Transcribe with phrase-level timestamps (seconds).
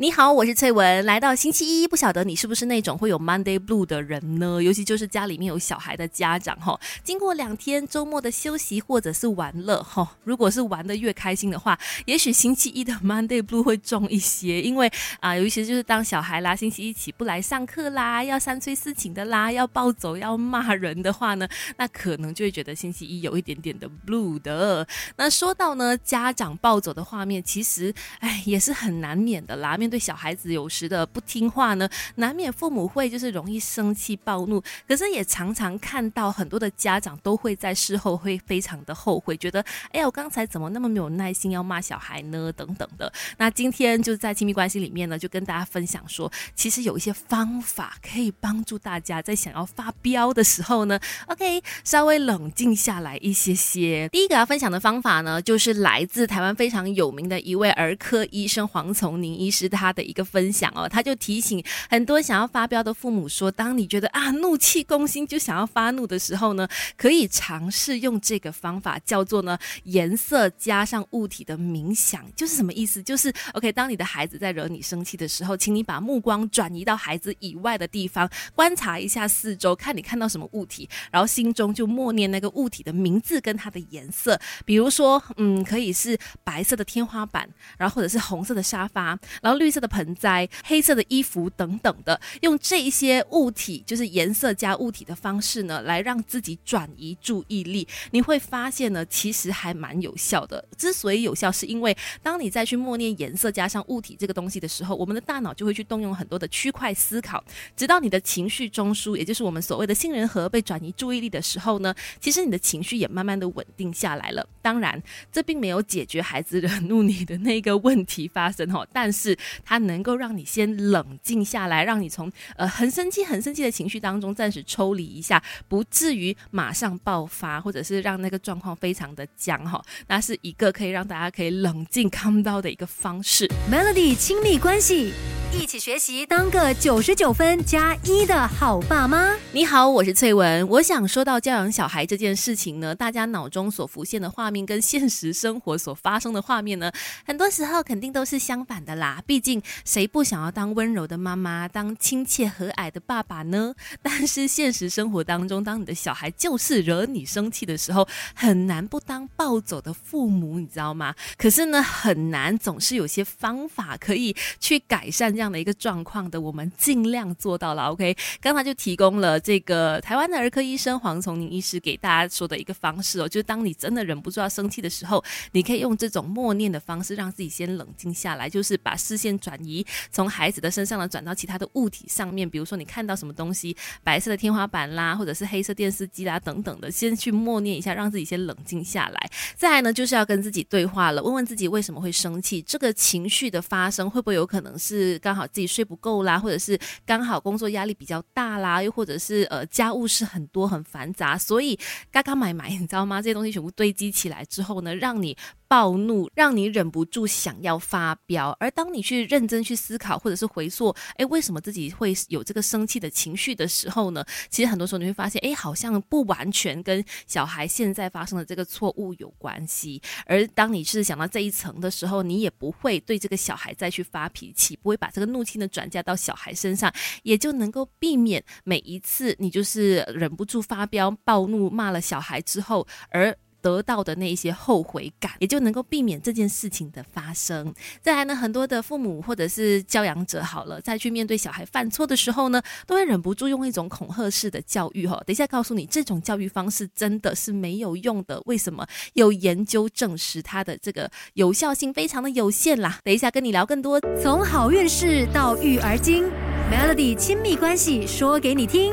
[0.00, 1.04] 你好，我是翠文。
[1.04, 4.58] 来到星期一，不晓得你是不是那种会有 Monday Blue 的人呢？
[4.62, 14.62] 尤其就是家里面有小孩的家长哈，经过两天周末的休息或者是玩乐哈，如果是玩的越开心的话，也许星期一的 Monday Blue 会重一些。
[14.62, 14.90] 因为
[15.20, 21.46] 啊，尤其就是当小孩啦，星期一起不来上课啦，要三催四请的啦，要暴走要骂人的话呢，
[21.76, 24.88] 那可能就会觉得星期一有一点点的 Blue 的。
[25.16, 29.76] 那说到呢，家长暴走的画面，其实哎也是很难免的啦。
[29.76, 34.62] 面对小孩子有时的不听话呢，难免父母会就是容易生气暴怒。
[34.86, 42.52] 可是也常常看到很多的家长都会在事后会非常的后悔，觉得哎呀，我刚才怎么那么没有耐心要骂小孩呢？
[42.56, 43.12] 等等的。
[43.38, 54.08] 那今天就在亲密关系里面呢，就跟大家分享说，其实有一些方法可以帮助大家在想要发飙的时候呢，OK，稍微冷静下来一些些。
[54.12, 59.79] 第一个要分享的方法呢，就是来自台湾非常有名的一位儿科医生黄从宁医师的。
[59.80, 72.22] 他的一个分享哦，他就提醒很多想要发飙的父母说：，当你觉得啊怒气攻心就想要发怒的时候呢，可以尝试用这个方法，叫做呢颜色加上物体的冥想。
[72.36, 73.02] 就是什么意思？
[73.02, 84.38] 就是 OK，当你的孩子在惹你生气的时候，请你把目光转移到孩子以外的地方，观察一下四周，看你看到什么物体，然后心中就默念那个物体的名字跟它的颜色。
[84.66, 89.69] 比如说，嗯，可以是白色的天花板，然后或者是红色的沙发，然后绿。
[89.70, 97.86] 黑色的盆栽、黑色的衣服等等的，用这一些物体，就是颜色加物体的方式呢，来让自己转移注意力。
[98.10, 100.66] 你会发现呢，其实还蛮有效的。
[100.76, 107.44] 之所以有效，是因为当你再去默念颜色加上物体这个东西的时候，我们的大脑就会去动用很多的区块思考，
[107.76, 114.44] 直到你的情绪中枢，也就是我们所谓的杏仁核被转移注意力的时候呢，其实你的情绪也慢慢的稳定下来了。
[114.62, 119.36] 当然，这并没有解决孩子惹怒你的那个问题发生哈，但是。
[119.64, 129.82] 它能够让你先冷静下来，让你从呃很生气、很生气的情绪当中暂时抽离一下，不至于马上爆发，或者是让那个状况非常的僵哈。
[130.08, 133.48] 那是一个可以让大家可以冷静、看到的一个方式。
[133.70, 135.12] Melody 亲密关系。
[135.52, 139.34] 一起学习，当个九十九分加一的好爸妈。
[139.50, 140.66] 你好，我是翠文。
[140.68, 146.92] 我想说到教养小孩这件事情呢，大家脑中所浮现的画面跟现实生活所发生的画面呢，
[147.26, 149.20] 很多时候肯定都是相反的啦。
[149.26, 153.74] 毕竟谁不想要当温柔的妈妈，当亲切和蔼的爸爸呢？
[154.00, 161.12] 但是现实生活当中，当你的小孩就是惹你生气的时候，很难不当暴走的父母，你知道吗？
[161.36, 165.39] 可是呢，很难总是有些方法可以去改善。
[165.40, 167.84] 这样的一个状况的，我们尽量做到了。
[167.84, 183.74] OK，刚才就提供了这个台湾的儿科医生黄崇宁医师给大家说的一个方式哦，就是当你真的忍不住要生气的时候，你可以用这种默念的方式，让自己先冷静下来，就是把视线转移从孩子的身上呢，转到其他的物体上面，比如说你看到什么东西，
[184.04, 189.30] 白色的天花板啦，或者是黑色电视机啦等等的，先去默念一下，让自己先冷静下来。
[189.56, 196.76] 再来呢，就是要跟自己对话了，问问自己为什么会生气，这个情绪的发生会不会有可能是刚好自己睡不够啦，或者是
[197.06, 201.78] 刚好工作压力比较大啦，又或者是呃家务事很多很繁杂，所以
[202.10, 203.22] 刚刚买买，你知道吗？
[203.22, 205.36] 这些东西全部堆积起来之后呢，让你。
[205.70, 214.24] 暴怒让你忍不住想要发飙，而当你去认真去思考，或者是回溯，哎，为什么自己会有这个生气的情绪的时候呢？
[214.48, 220.02] 其实很多时候你会发现，哎，好像不完全跟小孩现在发生的这个错误有关系。
[220.26, 226.92] 而当你是想到这一层的时候，你也不会对这个小孩再去发脾气，不会把这个怒气呢转嫁到小孩身上，
[227.22, 233.36] 也就能够避免每一次你就是忍不住发飙、暴怒骂了小孩之后，而。
[233.60, 237.72] 得到的那一些后悔感，也就能够避免这件事情的发生。
[238.00, 245.06] 再来呢，很多的父母或者是教养者，好了，再去面对小孩犯错的时候呢，都会忍不住用一种恐吓式的教育。
[245.06, 248.40] 哈，等一下告诉你，这种教育方式真的是没有用的。
[248.46, 248.86] 为什么？
[249.14, 252.98] 有研究证实它的这个有效性非常的有限啦。
[253.04, 256.24] 等一下跟你聊更多，从好运事到育儿经
[256.70, 258.92] ，Melody 亲密关系说给你听。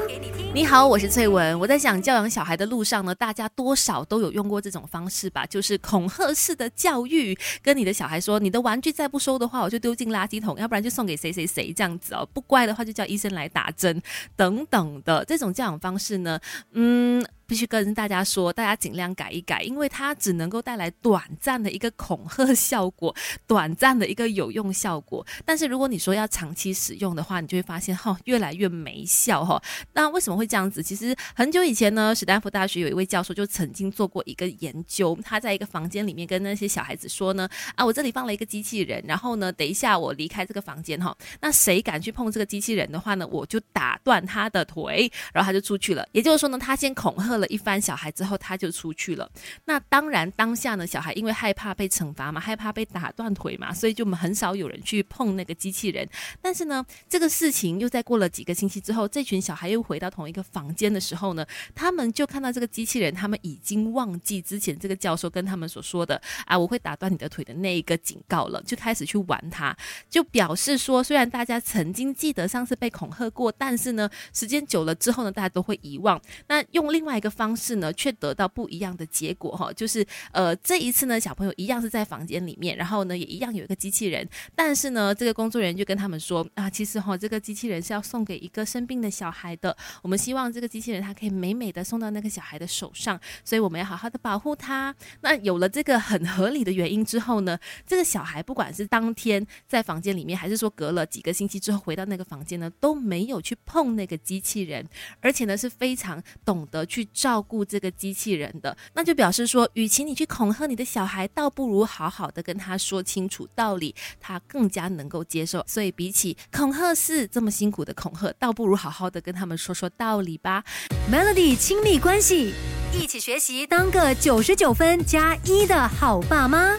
[0.53, 1.59] 你好，我是翠文。
[1.59, 14.01] 我在想教养小孩的路上呢，大家多少都有用过这种方式吧，就是恐吓式的教育，跟你的小孩说，你的玩具再不收的话，我就丢进垃圾桶，要不然就送给谁谁谁这样子哦，不乖的话就叫医生来打针
[14.35, 16.39] 等等的这种教养方式呢，
[16.71, 17.23] 嗯。
[17.47, 23.15] 必须跟大家说，大家尽量改一改，因为它只能够带来短暂的一个恐吓效果，
[23.47, 25.25] 短暂的一个有用效果。
[25.45, 29.61] 但是如果你说要长期使用的话，你就会发现哈，越来越没效哈。
[29.93, 30.83] 那为什么会这样子？
[30.83, 46.05] 其实很久以前呢，史丹福大学有一位教授就曾经做过一个研究，他在一个房间里面跟那些小孩子说呢，啊，我这里放了一个机器人，然后呢，等一下我离开这个房间哈，那谁敢去碰这个机器人的话呢，我就打断他的腿，然后他就出去了。
[46.11, 47.36] 也就是说呢，他先恐吓。
[47.37, 49.29] 了一番小孩之后，他就出去了。
[49.65, 56.07] 那当然，当下呢，小孩因为害怕被惩罚嘛，害怕被打断腿嘛，所以就很少有人去碰那个机器人。
[56.41, 61.45] 但是呢，这个事情又在过了几个星期之后，这群小孩又回到同一个房间的时候呢，
[61.75, 69.75] 他们就看到这个机器人，他们已经忘记之前这个教授跟他们所说的啊，我会打断你的腿的那一个警告了，就开始去玩它，
[70.09, 76.19] 就表示说，虽然大家曾经记得上次被恐吓过，但是呢，时间久了之后呢，大家都会遗忘。
[76.47, 77.26] 那用另外一个。
[77.29, 94.95] 方式呢，却得到不一样的结果哈，就是呃这一次呢，小朋友一样是在房间里面，然后呢也一样有一个机器人，但是呢这个工作人员就跟他们说啊，其实哈这个机器人是要送给一个生病的小孩的，我们希望这个机器人它可以美美的送到那个小孩的手上，所以我们要好好的保护它。
[95.21, 104.87] 那有了这个很合理的原因之后呢，这个小孩不管是当天在房间里面，还是说隔了几个星期之后回到那个房间呢，都没有去碰那个机器人，
[105.19, 107.07] 而且呢是非常懂得去。
[107.17, 115.65] 照顾这个机器人的，那就表示说，与其你去恐吓你的小孩，倒不如好好的跟他说清楚道理，他更加能够接受。
[115.67, 120.63] 所以，比起恐吓式这么辛苦的恐吓，倒不如好好的跟他们说说道理吧。
[121.11, 122.53] Melody 亲密关系，
[122.93, 126.77] 一起学习，当个九十九分加一的好爸妈。